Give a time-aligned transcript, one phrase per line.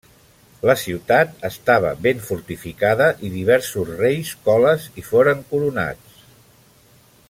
[0.67, 6.25] La ciutat estava ben fortificada i diversos reis coles hi foren coronats.